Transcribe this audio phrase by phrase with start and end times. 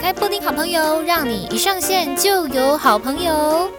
[0.00, 3.70] 开布丁好朋友，让你一上线就有好朋友。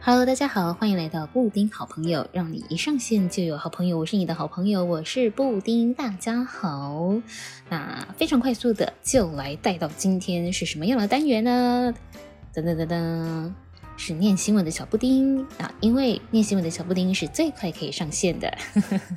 [0.00, 3.98] Hello，大家好，欢迎来到布丁好朋友，让你一上线就有好朋友。
[3.98, 7.14] 我是你的好朋友，我是布丁，大家好。
[7.68, 11.92] 那非常快速的就来带到今天是什么样的单元呢？
[12.54, 13.63] 噔噔噔噔。
[13.96, 18.56] 是念新闻的小布丁啊，因为念新闻的小布丁是最快可以上线的。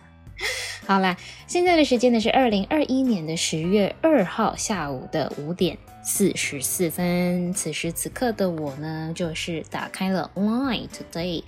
[0.86, 1.18] 好啦，
[1.48, 7.52] 现在的时间呢是二零二一年的十月二号下午的五点四十四分。
[7.54, 11.44] 此时此刻的我呢，就是打开了 Line Today。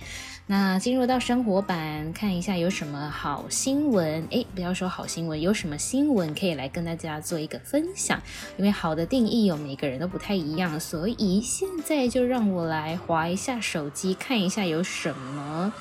[0.50, 4.26] 那进入到生活版，看一下有什么好新闻。
[4.30, 8.20] 诶，不要说好新闻，有什么新闻可以来跟大家做一个分享？
[8.56, 15.72] 因为好的定义有每个人都不太一样，所以现在就让我来划一下手机，看一下有什么。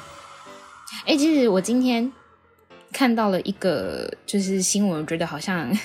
[1.08, 2.14] 诶，其实我今天
[2.94, 5.76] 看到了一个就是新闻，我觉得好像。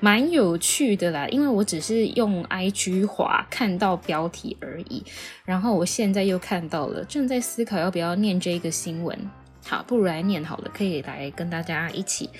[0.00, 5.04] 蛮有趣的啦，因为我只是用 IG 滑看到标题而已，
[5.44, 9.18] 然后我现在又看到了，正在思考要不要念这个新闻。
[9.66, 12.30] 好，不如来念好了，可以来跟大家一起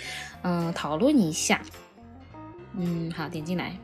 [0.43, 1.61] 嗯讨论一下。
[2.77, 3.77] 嗯，好，点进来。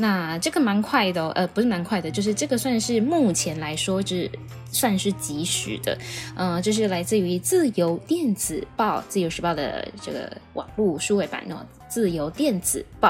[0.00, 4.30] 那这个蛮快的哦，呃，不是蛮快的，就是这个算是目前来说，是
[4.70, 5.98] 算是及时的，
[6.36, 13.08] 呃，这是来自于自由电子报《自由时报》的这个网络数位版哦，《自由电子报》。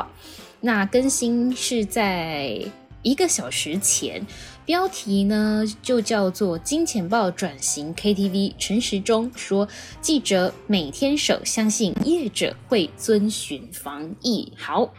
[0.63, 2.59] 那更新是在
[3.03, 4.27] 一个小时前，
[4.65, 9.69] 标题呢就叫做《金钱豹转型 KTV》，陈时中说
[10.01, 14.55] 记者每天守，相信业者会遵循防疫。
[14.57, 14.95] 好，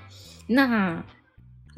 [0.46, 1.04] 那。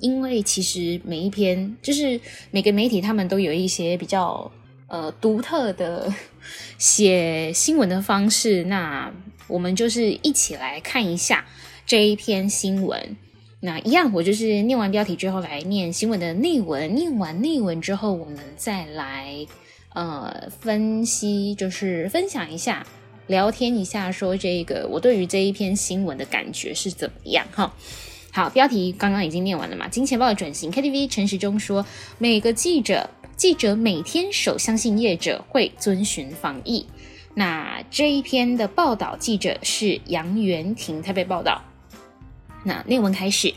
[0.01, 4.51] 因为其实每一篇就是每个媒体，他们都有一些比较
[4.87, 6.13] 呃独特的
[6.77, 8.65] 写新闻的方式。
[8.65, 9.13] 那
[9.47, 11.45] 我们就是一起来看一下
[11.85, 13.15] 这一篇新闻。
[13.63, 16.95] 那一样，我就是念完标题之后来念新闻的内文。
[16.95, 19.45] 念完内文之后，我们再来
[19.93, 22.83] 呃分析，就是分享一下、
[23.27, 27.71] 聊天一下，说这个我对于这一篇新闻的感觉是怎么样哈。
[28.33, 29.89] 好，标题刚刚已经念完了嘛？
[29.89, 31.85] 金钱豹的转型 KTV，陈时中说，
[32.17, 36.85] 每个记者记者每天守，相信业者会遵循防疫。
[37.35, 41.61] 那这一篇的报道记者是杨元婷，他被报道。
[42.63, 43.53] 那内文开始，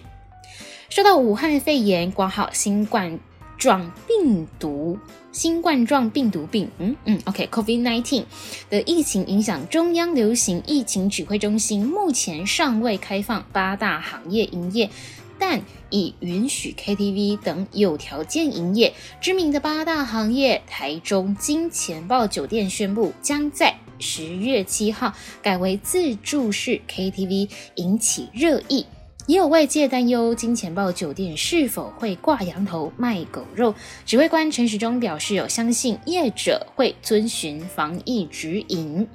[0.90, 3.20] 说到武汉肺炎挂号新冠
[3.56, 4.98] 状病毒。
[5.34, 8.24] 新冠状病毒病，嗯嗯，OK，COVID-19
[8.70, 14.88] 的疫情影响，中央流行疫情指挥中心目前尚未开放八大行业营业，
[15.36, 18.94] 但已允许 KTV 等有条件营业。
[19.20, 28.86] 知名的八大行业，台中金钱豹酒店宣布将在十月七号改为自助式 KTV，引起热议。
[29.26, 33.74] 也有外界担忧，金钱豹酒店是否会挂羊头卖狗肉？
[34.04, 39.08] 指挥官陈时中表示，有相信业者会遵循防疫指引。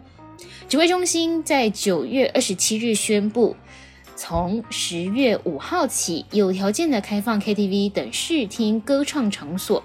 [0.67, 3.55] 指挥中心在九月二十七日宣布，
[4.15, 9.83] 从十月五号起，有条件的开放 KTV 等视听歌唱场所，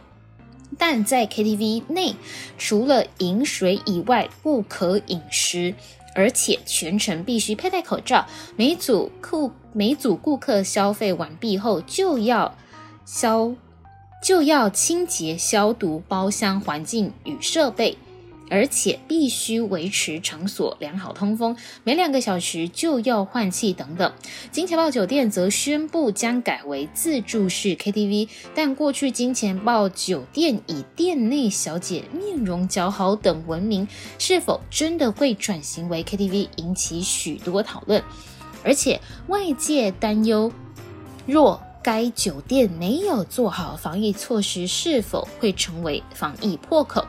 [0.78, 2.16] 但在 KTV 内，
[2.56, 5.74] 除了饮水以外，不可饮食。
[6.14, 8.26] 而且全程必须佩戴口罩，
[8.56, 12.56] 每组客每组顾客消费完毕后就要
[13.04, 13.54] 消
[14.22, 17.98] 就要清洁消毒包厢环境与设备。
[18.50, 24.12] 而且必须维持场所良好通风，每两个小时就要换气等等。
[24.52, 33.88] 金钱豹酒店则宣布将改为自助式 KTV，但过去金钱豹酒店以店内小姐面容姣好等闻名，
[34.18, 38.02] 是否真的会转型为 KTV，引起许多讨论。
[38.62, 40.52] 而且外界担忧，
[41.26, 47.06] 若该酒店没有做好防疫措施，是否会成为防疫破口？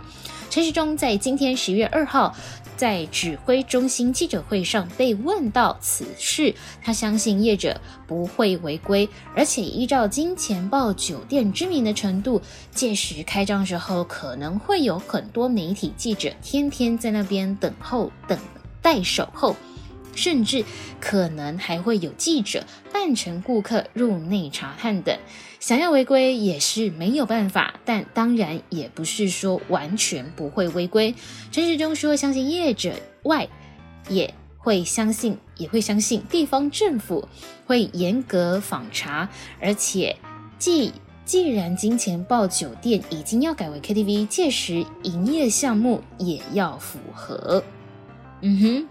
[0.56, 2.34] 陈时中在今天十月二号
[2.78, 12.41] 在指挥中心记者会上被问到此事，他相信业者不会违规，而且依照金钱豹酒店知名的程度，
[12.72, 18.40] 届时开张时候可能会有很多媒体记者天天在那边等候、等
[18.82, 19.58] 待守候。
[20.18, 20.64] 甚至
[21.02, 22.64] 可能还会有记者
[22.94, 25.20] 扮成顾客入内查探等，
[25.66, 31.16] 想要违规也是没有办法，但当然也不是说完全不会违规。
[31.52, 33.50] 陈时中说，相信业者外，
[34.08, 37.28] 也会相信，也会相信地方政府
[37.66, 39.28] 会严格访查，
[39.59, 40.16] 而且
[40.59, 40.94] 既
[41.26, 47.64] 既然金钱豹酒店已经要改为 KTV，届时营业项目也要符合。
[48.41, 48.88] 嗯哼，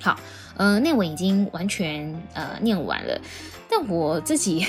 [0.00, 0.20] 好，
[0.56, 3.20] 呃，内文已经完全呃念完了，
[3.68, 4.64] 但我自己。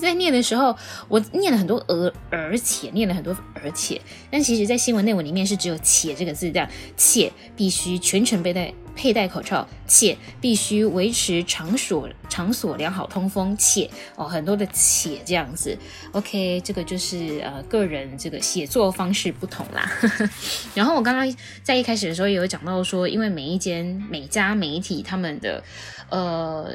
[0.00, 0.76] 在念的时候，
[1.08, 4.00] 我念了很多而而且念了很多而且，
[4.30, 15.76] 但其实，在新闻内文里面是只有“且”这个字，这样且必须全程佩戴佩戴口罩，且必须维持场所场所良好通风，且哦很多的“且”这样子。
[16.12, 19.90] OK，这个就是呃个人这个写作方式不同啦。
[20.74, 25.62] 然后我刚刚在一开始的时候也有讲到说，因为每一间每家媒体他们的
[26.10, 26.72] 呃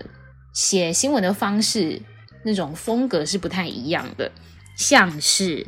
[0.54, 2.02] 写新闻的方式。
[2.44, 4.32] 那种风格是不太一样的，
[4.76, 5.66] 像是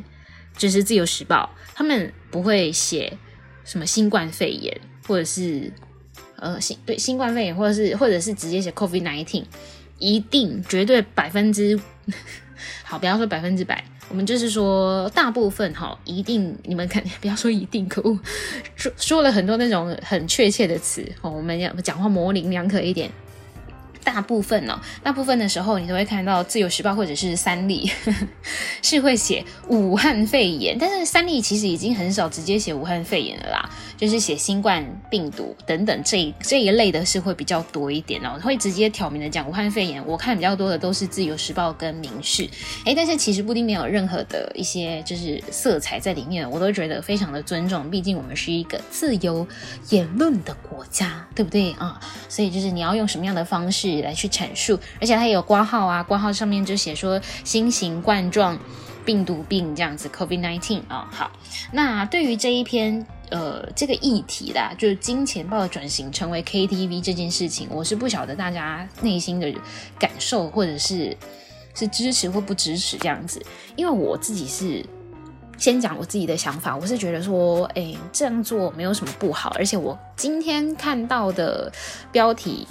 [0.56, 3.16] 就是《自由时报》，他们不会写
[3.64, 5.72] 什么新冠肺炎，或者是
[6.36, 9.44] 呃新对新冠肺炎，或者是或者是直接写 COVID nineteen，
[9.98, 11.78] 一定绝对百分之
[12.84, 18.18] 好，不要说百分之百，我们就是说大部分哈，一定你们看，不要说一定，可恶，
[18.76, 23.10] 说说了很多那种很确切的词哦，我们要讲话模棱两可一点。
[24.04, 28.26] 大部分呢、哦，大部分的时候你都会看到《自由时报》或者是三立呵呵
[28.82, 40.04] 是会写武汉肺炎，但是三立其实已经很少直接写武汉肺炎了啦，就是写新冠病毒等等这一这一类的是会比较多一点哦，会直接挑明的讲武汉肺炎。
[40.06, 42.42] 我看比较多的都是《自由时报》跟《民视》，
[42.84, 49.46] 哎，但是其实布丁没有任何的一些就是色彩在里面，我都觉得非常的尊重，毕竟我们是一个自由
[49.90, 52.00] 言论的国家，对不对啊？
[52.28, 53.91] 所以就是你要用什么样的方式。
[54.00, 58.58] 来去阐述，而且它也有挂号啊，挂号上面就写说新型冠状
[59.04, 61.30] 病毒病这样子，COVID-19 啊、好，
[61.72, 69.52] 那对于这一篇呃这个议题啦，就是金钱豹的转型成为 KTV 这件事情，我是不晓得大家内心的
[69.98, 71.16] 感受，或者是
[71.74, 73.44] 是支持或不支持这样子，
[73.74, 74.86] 因为我自己是
[75.58, 81.72] 先讲我自己的想法，我是觉得说，哎，这样做没有什么不好，而且我今天看到的
[82.12, 82.66] 标题。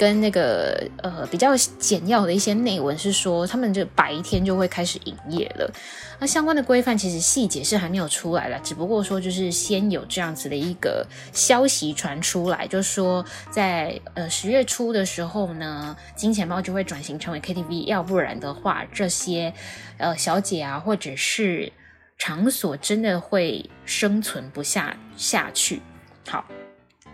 [0.00, 5.70] 跟那个呃比较简要的一些内文是说，他们就白天就会开始营业了。
[6.18, 19.52] 那相关的规范其实细节是还没有出来了，只不过说就是先有这样子的一个消息传出来，就说在呃十月初的时候呢，金钱豹就会转型成为 KTV，要不然的话，这些
[19.98, 21.70] 呃小姐啊或者是
[22.16, 25.82] 场所真的会生存不下下去。
[26.26, 26.46] 好，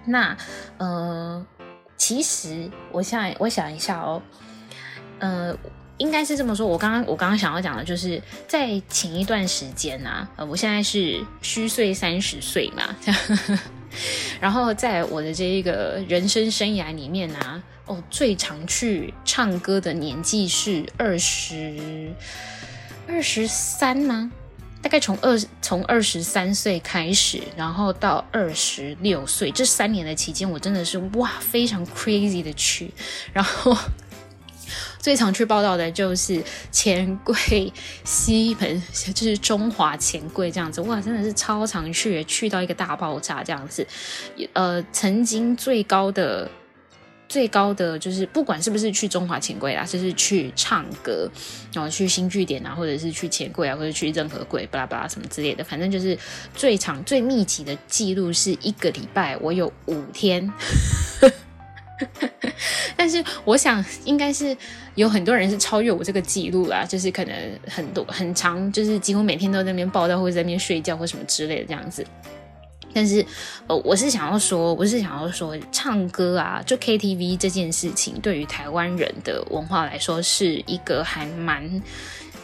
[0.05, 0.37] 那
[0.79, 1.45] 呃。
[1.97, 4.23] 其实，我想我想一下哦，
[5.19, 5.57] 呃，
[5.99, 6.67] 应该是这么说。
[6.67, 12.95] 我刚刚我刚刚想要讲的就是，在前一段时间啊，呃，我现在是虚岁三十岁嘛，
[14.41, 22.13] 然后在我的这一个人生生涯里面啊，哦，最常去唱歌的年纪是二十
[23.09, 24.31] 二十三吗？
[24.87, 32.93] 大概从二从二十三岁开始，然后到二十六岁这三年的期间，我真的是哇非常 crazy 的去，
[33.33, 33.77] 然后
[35.01, 36.41] 最常去报道的就是
[36.71, 37.73] 钱柜、
[38.05, 38.81] 西门，
[39.13, 43.85] 就是中华钱柜这样子，哇真的是超常去，去到一个大爆炸这样子，
[44.53, 46.49] 呃，曾经最高的。
[47.29, 51.29] 最高的就是不管是不是去中华钱柜啦，就是去唱歌，
[51.73, 56.17] 然后去新据点啊，或者是去钱柜啊，或者去任何柜，巴拉巴拉什么之类的，反正就是
[56.55, 60.53] 最长最密集的记录是一个礼拜，我有五天。
[62.97, 64.57] 但是我想应该是
[64.97, 67.35] 有很多人是超越我这个记录啦，就是可能
[67.67, 72.07] 很多很长，就是几乎每天都在那边报道，或者在那边睡觉或什么之类的这样子。
[72.97, 73.23] 但是，
[73.67, 81.83] 呃，我是想要说，我是想要说，唱歌啊，就 KTV 这件事情，对于台湾人的文化来说，是一个还蛮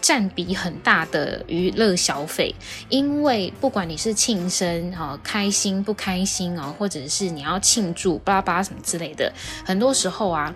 [0.03, 2.55] 占比很大的娱乐消费。
[2.91, 9.33] 因为不管你是庆生啊，开心不开心啊，或者是你要庆祝巴拉巴拉什么之类的，
[9.65, 10.55] 很多时候啊，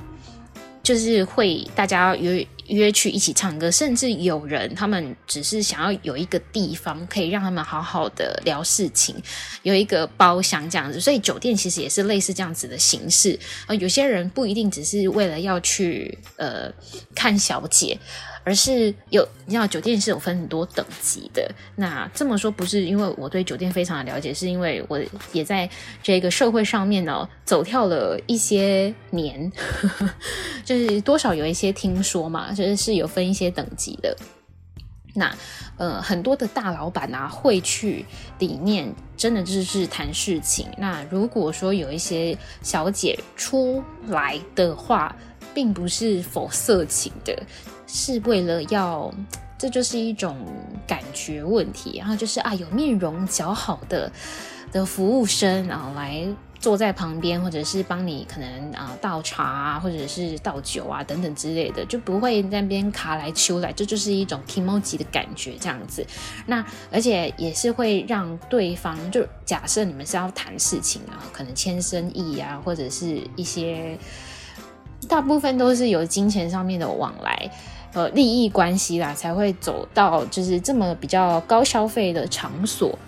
[0.87, 2.47] 就是会大家约。
[2.69, 9.15] 约去一起唱歌，甚至有人他们只是想要有一个地方可以让他们好好的聊事情，
[9.63, 13.39] 有一个包厢这样子，所以酒店其实也是类似这样子的形式。
[13.69, 16.69] 呃，有些人不一定只是为了要去呃
[17.15, 17.97] 看小姐。
[18.47, 21.53] 而是有，你知道酒店是有分很多等级的。
[21.75, 25.01] 那这么说不是因为我对酒店非常的了解，是因为我
[25.33, 25.69] 也在
[26.01, 29.51] 这个社会上面呢走跳了一些年，
[30.65, 34.17] 就是多少有一些听说嘛，就是是有分一些等级的。
[35.13, 35.35] 那
[35.77, 38.05] 呃，很多的大老板啊会去
[38.39, 40.69] 里面，真的就是谈事情。
[40.79, 45.17] 那如果说有一些小姐出来的话，
[45.53, 47.43] 并不是否色情的。
[47.87, 49.13] 是为了要
[49.59, 50.37] 这就是一种
[50.87, 51.99] 感觉问题。
[51.99, 54.11] 然后就是啊，有面容姣好的
[54.73, 56.27] 的服务生啊来。
[56.59, 66.05] 坐在旁边，或者是帮你可能啊、倒茶啊，或者是倒酒啊等等之类的，就不会在那边卡来秋来，这就，是一种 kimoji 的感觉这样子。
[66.47, 73.97] 那而且也是会让对方，就假设你们是要谈事情啊，可能签生意啊，或者是一些
[75.07, 77.51] 大部分都是有金钱上面的往来，
[77.95, 82.99] 呃，利益关系啦，才会走到就是这么比较高消费的场所。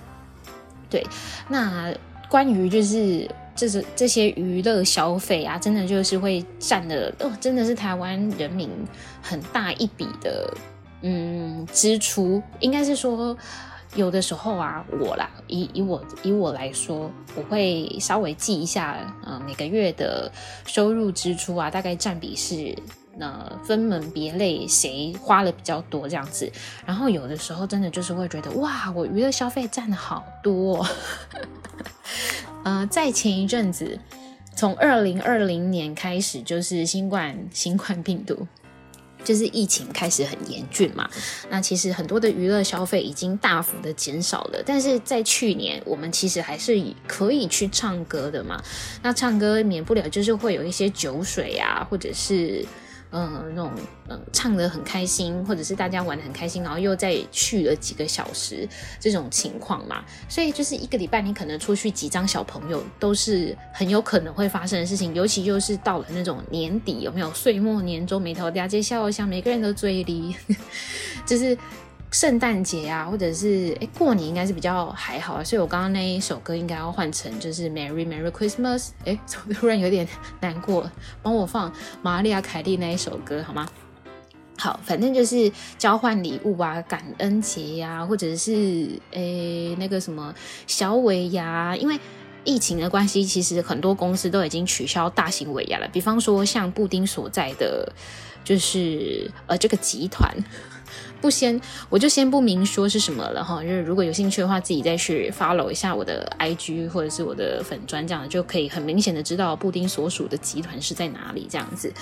[0.89, 1.07] 对，
[1.49, 1.93] 那
[2.29, 3.29] 关于就是。
[3.59, 8.71] 这是这些娱乐消费啊，真的就是会占了哦，真的是台湾人民
[9.21, 10.49] 很大一笔的
[11.03, 12.41] 嗯支出。
[12.61, 13.37] 应该是说，
[13.95, 20.31] 有的时候啊，我啦，以以我以我来说，我会稍微记一下，呃，每个月的
[20.67, 22.77] 收入支出啊，大概占比是
[23.19, 26.51] 呃分门别类，谁花了比较多这样子。
[26.85, 30.87] 然后有的时候真的就是会觉得，哇，我娱乐消费占的好多。
[32.65, 33.99] 呃，在前一阵子，
[34.55, 38.47] 从二零二零年开始，就是新冠新冠病毒，
[39.25, 41.09] 就是疫情开始很严峻嘛。
[41.51, 48.63] 那其实很多的娱乐消费已经大幅的减少了，但是在去年，我们其实还是可以去唱歌的嘛。
[49.03, 52.65] 那唱歌免不了就是会有一些酒水啊，或者是。
[53.11, 53.73] 嗯，那种
[54.09, 58.69] 嗯，唱得很开心，或者是大家玩得很开心，然后又再去了几个小时
[59.01, 70.37] 这种情况嘛，所以就是一个礼拜你可能出去几张小朋友都是很有可能会发生的事情，尤其就是到了那种年底，有没有岁末年终，眉头嗲接笑一下，每个人都嘴里
[71.25, 71.57] 就是。
[72.11, 78.89] 圣诞节啊，或者是诶过年应该是比较还好啊，所以我刚刚那一首歌应该要换成就是 Merry Merry Christmas。
[79.05, 79.19] 诶，
[79.55, 80.09] 突然有点
[80.41, 80.91] 难过，
[81.23, 83.69] 帮我放玛丽亚凯莉那一首歌好吗？
[84.57, 90.35] 好，反正就是交换礼物啊，感恩节呀、啊，或者是诶那个什么
[90.67, 92.01] 小尾牙，因为
[92.43, 97.93] 疫情的关系，其实很多公司都已经取消大型尾牙了，比方说像布丁所在的，
[98.43, 100.35] 就是呃这个集团。
[101.21, 103.63] 不先，我就先不明说是什么了哈。
[103.63, 111.47] 就是如果有兴趣的话，自己再去 follow 一下我的 IG 或者是我的粉专，这样就可以很明显的知道布丁所属的集团是在哪里。
[111.51, 111.93] 这样子，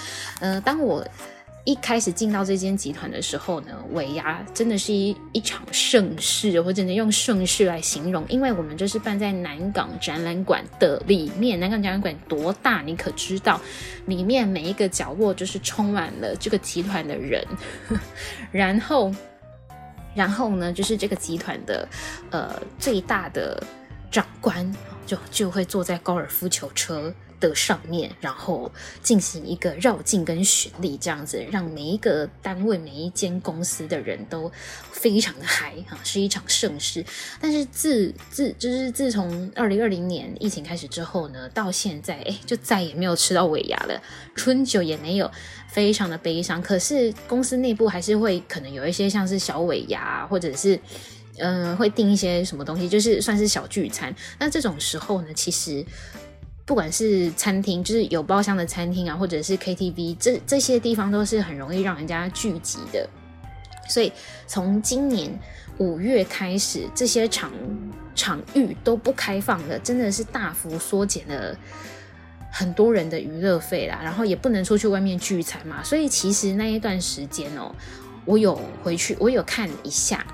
[0.40, 1.06] 呃，当我。
[1.66, 11.58] 一开始进到这间集团的时候呢，尾牙真的是一一场盛事，我只能用盛事来形容，因为我们就是办在南港展览馆的里面。
[11.58, 13.60] 南港展览馆多大，你可知道？
[14.06, 17.44] 里面每一个角落就是充满了这个集团的人，
[18.52, 19.12] 然后，
[20.14, 21.88] 然后呢，就是这个集团的
[22.30, 23.60] 呃最大的
[24.08, 24.72] 长官
[25.04, 28.70] 就就会坐在高尔夫球车的上面，然后
[29.02, 34.50] 进行一个绕境跟巡礼，这样子让每一个单位、每一间公司的人都
[34.90, 37.04] 非常的嗨哈，是一场盛事。
[37.40, 44.00] 但是自自就是自从二零二零年疫情开始之后呢，到现在哎，就再也没有吃到尾牙了，
[44.34, 45.30] 春酒也没有，
[45.68, 46.60] 非常的悲伤。
[46.62, 50.74] 可是公司内部还是会可能有一些像是小尾牙，或者是
[51.38, 54.14] 嗯、呃，会订一些什么东西，就是算是小聚餐。
[54.38, 55.84] 那这种时候呢，其实。
[56.66, 63.08] 不管是餐厅，就是有包厢的餐厅啊，或者是 KTV，这这些地方都是很容易让人家聚集的。
[63.88, 64.12] 所以
[64.48, 65.30] 从今年
[65.78, 67.52] 五月开始，这些场
[68.16, 71.56] 场域都不开放了，真的是大幅缩减了
[72.50, 74.00] 很多人的娱乐费啦。
[74.02, 77.72] 然后也不能出去外面聚餐嘛，所以其实那一段时间哦，
[78.24, 80.26] 我有回去，我有看一下，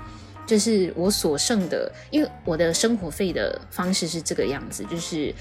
[0.47, 5.31] 就是我所剩的，因为我的生活费的方式是这个样子，就是。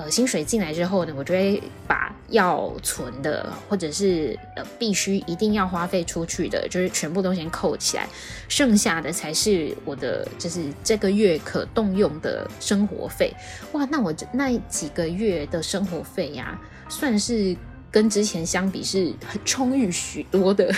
[0.00, 8.08] 呃，薪水进来之后呢，我就会把要存的，或者是呃必须一定要花费出去的，就是全部都先扣起来，
[8.48, 13.30] 剩下的才是我的，就是这个月可动用的生活费。
[13.72, 17.54] 哇，那我那几个月的生活费呀，算是
[17.90, 20.72] 跟之前相比是很充裕许多的。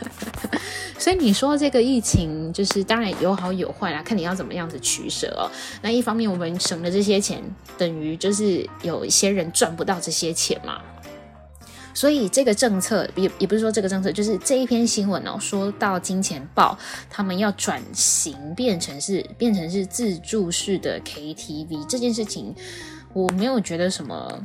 [0.98, 5.50] 所以你说这个疫情就是当然有好有坏啦，看你要怎么样子取舍哦。
[5.82, 7.42] 那一方面我们省了这些钱，
[7.76, 10.80] 等于就是有一些人赚不到这些钱嘛。
[11.94, 22.54] 所以这个政策也也不是说这个政策，就是这一篇新闻哦，说到金钱豹他们要转型变成是变成是自助式的 KTV 这件事情，
[23.12, 24.44] 我没有觉得什么。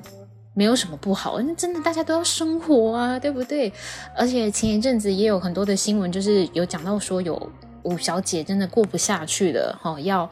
[0.53, 3.71] 没有什么不好，那真的大家都要生活啊，对不对？
[4.15, 7.51] 而且前一阵子也有很多的新闻，就是有讲到说有
[7.83, 10.29] 五小姐真的过不下去了，哈，要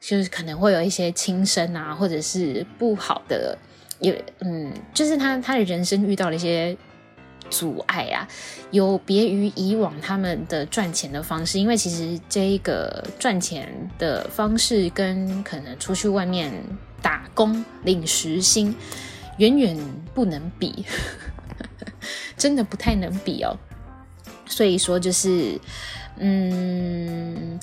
[0.00, 3.56] 就是可能会有一些轻生啊，或者是不好的，
[4.00, 6.76] 也嗯，就是她她的人生遇到了一些
[7.48, 8.28] 阻碍啊，
[8.72, 16.52] 有别于以往他们的赚钱的方式，因为其实这一个赚钱的方式跟可能出去外面
[17.00, 18.74] 打工领时薪
[19.38, 19.76] 远远
[20.14, 20.84] 不能比，
[22.36, 23.56] 真的不太能比哦。
[24.46, 25.58] 所以说就是，
[26.18, 27.58] 嗯。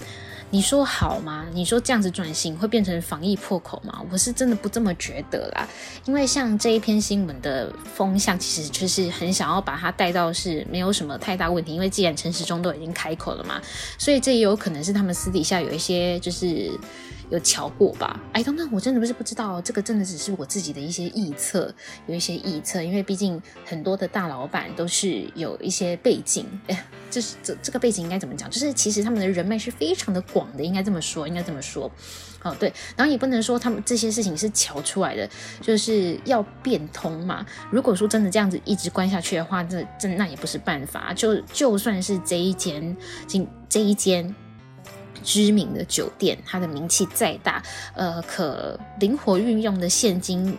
[0.51, 1.45] 你说好吗？
[1.51, 4.01] 你说这样子转型会变成防疫破口吗？
[4.09, 5.67] 我是真的不这么觉得啦。
[6.05, 11.73] 因为像这一篇新闻的风向，其实就是很想要把它带到是没有什么太大问题。
[11.73, 13.59] 因为既然陈时中都已经开口了嘛，
[13.97, 16.71] 所以这也有可能是他们私底下有一些就是。
[17.29, 21.73] 有瞧过吧？I don't know，我真的不是不知道，这个真的只是我自己的一些臆测，
[22.07, 28.49] 有一些臆测，因为毕竟很多的大老板都是有一些背景，哎，这是这这个背景应该怎么讲？
[28.49, 31.91] 就是其实他们的人脉是非常的广的，应该这么说，应该这么说。
[32.43, 35.27] 哦，对，然后也不能说他们这些事情是瞧出来的，
[35.61, 37.43] 就是要变通嘛。
[37.71, 41.11] 如果说真的这样子一直关下去的话，这这那也不是办法。
[41.11, 42.95] 就就算是这一间，
[43.27, 44.35] 这这一间。
[45.25, 47.61] 知名的酒店，它的名气再大，
[47.95, 50.57] 呃，可灵活运用的现金，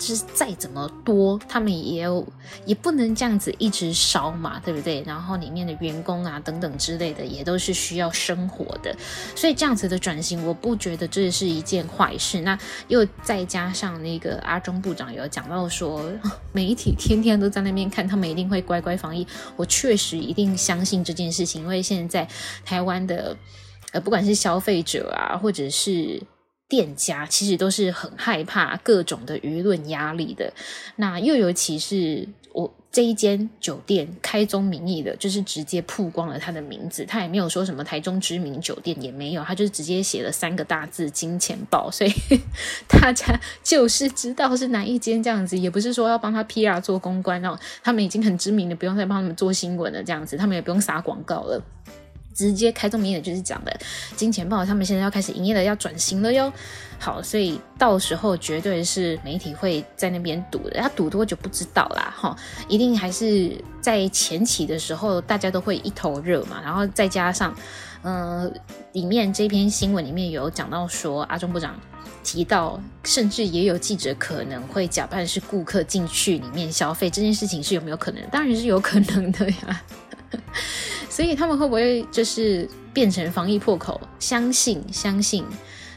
[0.00, 2.26] 是再怎么多，他们也有
[2.66, 5.02] 也不能这样子一直烧嘛，对不对？
[5.06, 8.94] 然后里面的员工啊等等之类的，也都是需要生活的，
[9.34, 12.40] 所以这样子的转型，我不觉得这是一件坏事。
[12.40, 12.58] 那
[12.88, 16.04] 又再加上那个阿中部长有讲到说，
[16.52, 19.26] 媒体天天都在那边看，他们一定会乖乖防疫。
[19.56, 22.28] 我确实一定相信这件事情，因为现在
[22.66, 23.34] 台湾的。
[23.94, 26.20] 呃，不管是消费者啊，或者是
[26.68, 30.52] 店家，其实都是很害怕各种的舆论压力的。
[30.96, 42.12] 那又尤其是我这一间酒店开宗明义的，就是直接曝光了他的名字，他也没有说什么台中知名酒店，也没有，他就直接写了三个大字“金钱豹”，所以
[42.88, 51.62] 大家就是知道是哪一间这样子，也不是说要帮他 PR 做公关哦，他们已经很知名的，不用再帮他们做新闻了，这样子，他们也不用撒广告了。
[52.34, 53.74] 直接开宗明义就是讲的，
[54.16, 56.52] 金钱豹他们现在要开始营业了，要转型了哟。
[56.98, 62.36] 好，所以到时候绝对是媒体会在那边赌的，要赌多久不知道啦，哈，
[62.68, 67.54] 一定还是在前期的时候大家都会一头热嘛，然后再加上，
[68.02, 68.50] 呃，
[68.92, 71.78] 里面这篇新闻里面有讲到说，阿中部长
[72.22, 78.22] 提到，甚至也有记者可能会假扮是顾客进去里面消费，这件事情是有没有可能？
[78.30, 79.82] 当然是有可能的呀。
[81.14, 84.00] 所以他们会不会就是变成防疫破口？
[84.18, 85.44] 相信相信，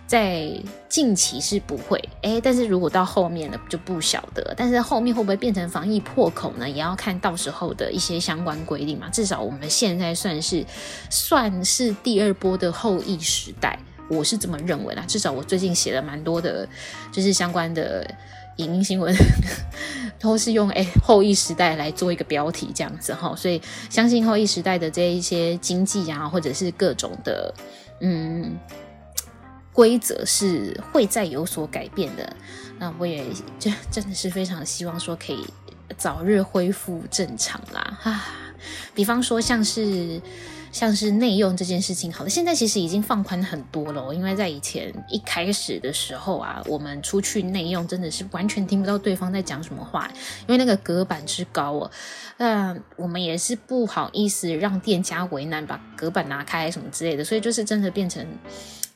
[0.06, 0.48] 在
[0.88, 2.00] 近期是不会。
[2.22, 4.54] 诶，但是如果到后面了就不晓得。
[4.56, 6.70] 但是后面会不会变成防疫破口呢？
[6.70, 9.10] 也要看到时候的一些相关规定嘛。
[9.10, 10.64] 至少我们现在算是
[11.10, 13.80] 算是第二波的后疫时代，
[14.12, 15.04] 我是这么认为啦。
[15.08, 16.70] 至少我最近写了蛮多的，
[17.12, 18.08] 就是相关的。
[18.58, 19.16] 影音新闻
[20.20, 27.54] 都是用诶、后羿时代来做一个标题这样子哈，所以相信后羿时代的这一些经济啊，或者是各种的
[28.02, 28.58] 嗯
[29.72, 32.36] 规则是会再有所改变的。
[32.80, 33.24] 那我也
[33.60, 35.46] 真真的是非常希望说可以
[35.98, 38.26] 早日恢复正常啦啊！
[38.94, 40.22] 比方说像是。
[40.70, 44.14] 像是内用这件事情，好了，现在其实已经放宽很多了。
[44.14, 51.90] 因为在以前一开始的时候啊，我们出去内用真的是完全听不到对方在讲什么话，因为那个隔板之高哦。
[52.38, 58.24] 那我们也是不好意思让店家为难，把隔板拿开什么之类的，所以就是真的变成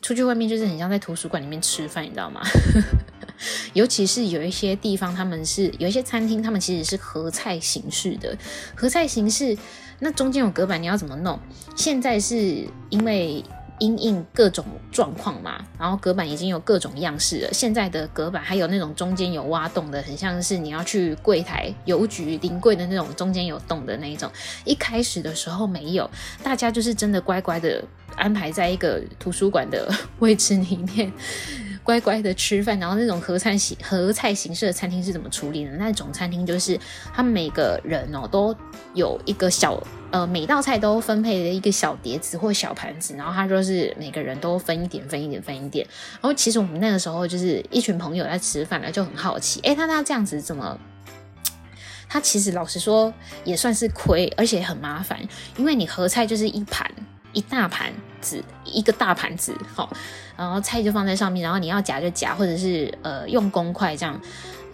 [0.02, 2.42] 出去外面就是很像在图书馆里面吃饭，你知道吗？
[3.74, 8.38] 尤其是有一些地方，他们是有一些餐厅，他们其实是合菜形式的，
[8.76, 9.58] 合菜形式。
[10.00, 11.40] 那中间有隔板，你要怎么弄？
[11.76, 13.44] 现在是因为
[13.80, 17.54] 因应各种状况嘛，然后隔板已经有各种样式了。
[17.54, 24.32] 现在的隔板还有那种中间有挖洞的，很像是你要去柜台邮局临柜的那种中间有洞的那一种。
[24.66, 26.10] 一开始的时候没有，
[26.44, 27.84] 大家就是真的乖乖的
[28.16, 31.12] 安排在一个图书馆的 位置里面。
[31.84, 35.72] 乖乖的吃饭，然后那种合餐形合菜形式的餐厅是怎么处理的？
[35.78, 36.80] 那种餐厅就是
[37.12, 38.56] 他们每个人哦都
[38.94, 45.86] 有一个小呃每道菜都分配了一个小碟子或小盘子，然后他就是每个人都分一点分一点分一点。
[46.14, 50.80] 然后其实我们那个时候就是一群朋友在吃饭了，就很好奇，诶，他他这样子怎么？
[52.08, 53.12] 他其实老实说
[53.44, 55.20] 也算是亏，而且很麻烦，
[55.58, 56.90] 因为你合菜就是一盘。
[57.34, 59.92] 一大盘子，一个大盘子，好，
[60.38, 64.20] 然后菜就放在上面，然后你要夹就夹，或者是呃用公筷这样。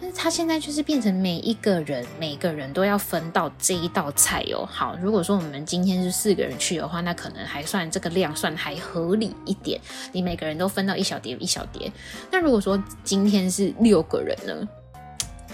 [0.00, 4.64] 那他现在就是变成每一个人，每个人都要分到这一道菜哦。
[4.70, 9.80] 好，如果说我们今天是四个人去的话，那可能还算这个量算还合理一点，
[10.12, 11.90] 你每个人都分到一小碟一小碟。
[12.30, 14.68] 那如果说今天是六个人呢？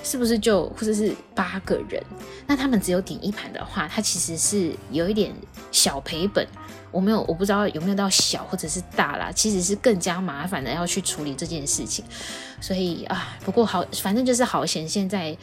[0.04, 2.00] 是不是就或者是八个人？
[2.46, 5.34] 那他们只有点一盘的话，它其实是有一点
[5.72, 6.46] 小赔本。
[6.92, 12.04] 我没有，我不知道有没有到小或者是大啦，其实是更加麻烦的要去处理这件事情。
[12.60, 15.36] 所以啊，不过好，反正就是好险，现在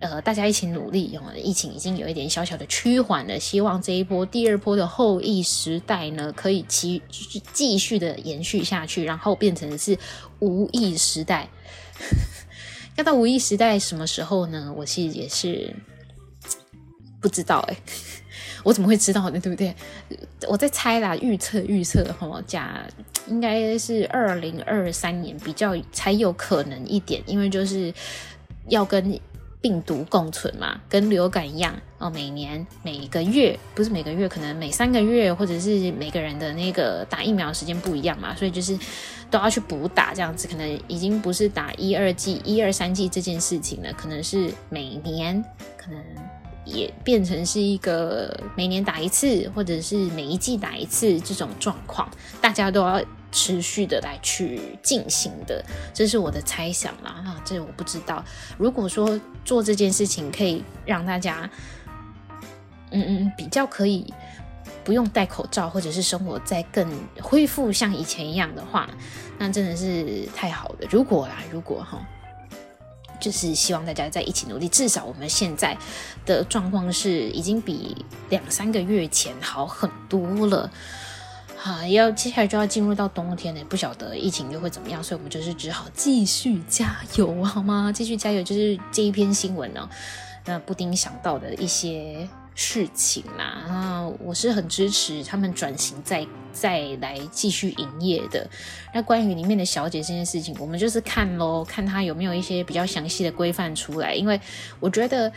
[0.00, 3.38] 呃大家一起努力，疫情已经有一点小小的趋缓了。
[3.38, 7.00] 希望这一波第二波的后疫时代呢，可以继
[7.52, 9.96] 继续的延续下去，然后变成是
[10.40, 11.48] 无疫时代。
[12.96, 14.72] 要到无意时代什么时候呢？
[14.76, 15.74] 我其实也是
[17.20, 17.76] 不知道哎、
[18.64, 19.40] 我怎么会知道呢？
[19.40, 19.74] 对不对？
[20.48, 22.86] 我在猜啦，预测预测哈，假
[23.26, 27.92] 应该是二零二三年比较才有可能一点，因为就是
[28.68, 29.18] 要跟
[29.60, 32.08] 病毒共存嘛，跟流感一样哦。
[32.10, 38.78] 每年每个月不是每个月，可能每三个月，或者是每个人的那个打疫苗时间不一样嘛，所以就是
[39.30, 45.44] 都要去补打这样子，可能已经不是打一二季、一二三季这件事情了，可能是每年
[45.76, 46.00] 可能。
[46.70, 52.08] 也变成是一个每年打一次，或者是每一季打一次这种状况，
[52.40, 53.02] 大家都要
[53.32, 57.10] 持续的来去进行的，这是我的猜想啦。
[57.26, 58.24] 啊，这我不知道。
[58.56, 61.50] 如果说做这件事情可以让大家，
[62.90, 64.12] 嗯嗯，比较可以
[64.84, 66.88] 不用戴口罩，或者是生活在更
[67.20, 68.88] 恢复像以前一样的话，
[69.38, 70.88] 那真的是太好了。
[70.90, 72.00] 如果啦，如果哈。
[73.20, 75.76] 就是希望大家在一起努力，至少我们现在
[76.24, 80.70] 的状况是已经比两三个月前好很多了。
[81.56, 87.92] 好，要接下来就要进入到冬天了，不晓得疫情又会怎么样，所以我们就是只好继续加油，好吗？
[87.94, 89.88] 继续加油，就是这一篇新闻呢，
[90.46, 92.26] 那布丁想到的一些。
[92.62, 98.46] 事情啦，啊，我是很支持他们转型再再来继续营业的。
[98.92, 104.14] 那关于里面的小姐这件事情，我们就是看咯，看他有没有一些比较详细的规范出来。
[104.14, 104.38] 因为
[104.78, 105.32] 我觉得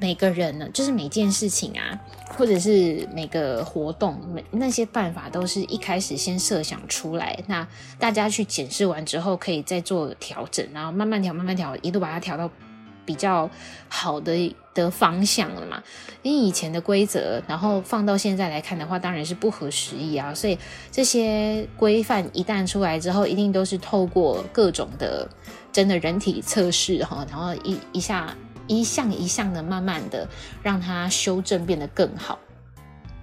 [0.00, 1.96] 每个人呢，就是每件事情啊，
[2.36, 7.64] 或者是每个活动，每那些办法都是一开始先设想出来，那
[7.96, 12.50] 大家去检视完之后，可以再做调整，然后慢慢调，慢慢调，一路把它调到。
[13.06, 13.48] 比较
[13.88, 15.82] 好的的方向了嘛？
[16.22, 20.34] 因为以前的规则，然后放到现在来看的话，当然是不合时宜啊。
[20.34, 20.58] 所以
[20.90, 25.26] 这些规范一旦出来之后，一定都是透过各种的
[25.72, 30.28] 真的人体测试哈，然后一一下一项一项的慢慢的
[30.62, 32.38] 让它修正变得更好。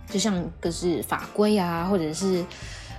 [0.09, 2.43] 就像就是法规啊，或者是。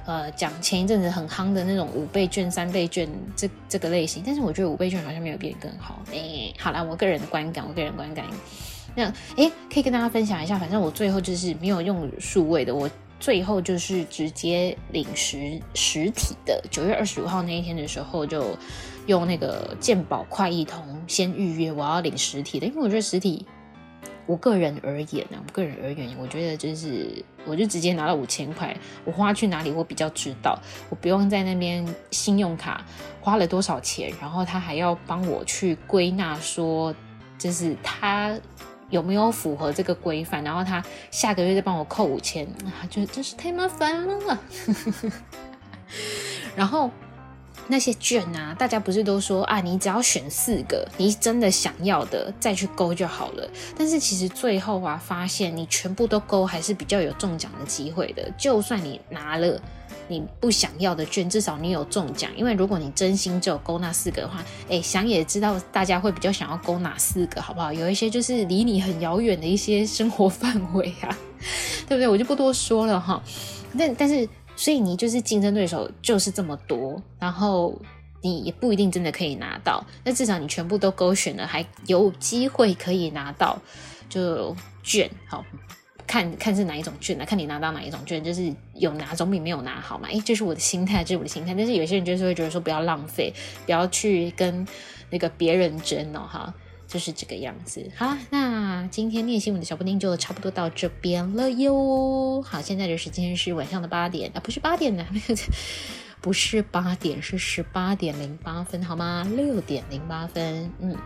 [0.07, 6.03] 呃，讲前一阵子很夯的那种五倍券、三倍券这这个类型，但是我觉得五倍券好像没有变更好。
[6.13, 8.27] 哎、好啦，我个人的观感，我个人观感。
[8.95, 9.05] 那
[9.37, 12.89] 哎、可以跟大家分享一下，反正我最后就是没有用数位的，我
[13.19, 16.63] 最后就是直接领实实体的。
[16.71, 18.57] 九月二十五号那一天的时候，就
[19.07, 23.47] 用那个健保快易通先预约，我要领实体的，因为我觉得实体。
[24.27, 30.59] 我个人而言呢、我个人而言，我觉得就是，我就直接拿了五千块，我花去哪里，我比较知道，
[30.89, 32.85] 我不用在那边信用卡
[33.21, 36.95] 花了多少钱，然后他还要帮我去归纳说，
[37.39, 38.39] 就是他
[38.91, 44.41] 有没有符合这个规范，然后他下个月再帮我扣五千，啊，觉得真是太麻烦了，
[46.57, 46.91] 然后。
[47.67, 53.49] 那些券啊，大家不是都说啊，你只要选四个，你真的想要的再去勾就好了。
[53.77, 58.31] 但是其实最后啊，发现你全部都勾还是比较有中奖的机会的。
[58.37, 59.59] 就算你拿了
[60.09, 62.31] 你不想要的券，至少你有中奖。
[62.37, 67.73] 因为如果你真心只有勾那四个的话，哎，想也知道大家会比较想要勾哪四个，好不好？
[67.73, 71.09] 有一些就是离你很遥远的一些生活范围啊，
[71.89, 72.07] 对不对？
[72.07, 73.23] 我就不多说了哈。
[73.79, 74.29] 但但是。
[74.57, 77.79] 所以你就是竞争对手就是这么多，然后
[78.23, 83.61] 你也不一定真的可以拿到，那至少你全部都勾选了，还有机会可以拿到
[84.09, 85.11] 就券。
[85.29, 85.45] 好，
[86.07, 87.25] 看看是哪一种券呢？
[87.27, 90.09] 看你拿到哪一种券，就是有拿总比没有拿好嘛。
[90.09, 91.55] 诶，这是我的心态，这是我的心态。
[91.55, 93.33] 但是有些人就是会觉得说不要浪费，
[93.67, 94.67] 不要去跟
[95.11, 96.55] 那个别人争哦，哈。
[96.95, 97.91] 就是这个样子。
[97.97, 102.41] 好，那今天念新闻的小布丁就差不多到这边了哟。
[102.41, 105.05] 好，现在的时间是晚上的八点啊，不是八点呢，
[106.23, 109.29] 不是八点，是十八点零八分，好吗？
[109.35, 110.97] 六点零八分，嗯，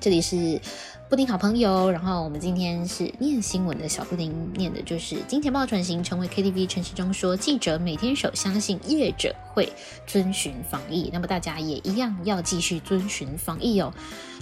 [0.00, 0.60] 这里是。
[1.08, 6.68] 布丁好朋友，然后我们今天是念新闻的小布丁，念的就是金钱豹转型成为 KTV。
[6.68, 9.72] 陈时中说，记者每天守，相信业者会
[10.06, 13.90] 遵循防疫，那么大家也一样要继续遵循防疫哦。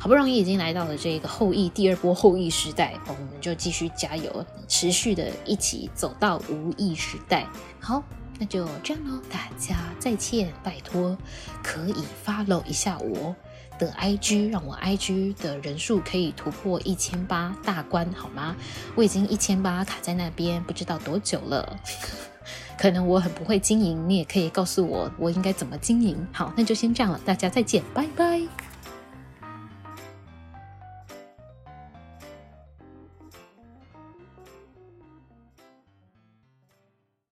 [0.00, 7.46] 好不容易已经来到了这个后疫第二波后疫时代，我们就继续加油，持续的一起走到无疫时代。
[7.78, 8.02] 好，
[8.40, 11.16] 那就这样喽，大家再见，拜托
[11.62, 13.36] 可以 follow 一下我。
[13.78, 18.56] 的 IG，让我 IG 的人数可以突破一千八大关，好吗？
[18.94, 21.78] 我已经一千八卡在那边，不知道多久了。
[22.78, 26.26] 可能我很不会经营，你也可以告诉我我应该怎么经营。
[26.32, 28.65] 好，那就先这样了，大家再见，拜拜。